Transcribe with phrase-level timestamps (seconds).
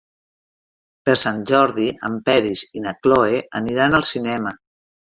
[1.09, 4.61] Per Sant Jordi en Peris i na Cloè aniran al cinema.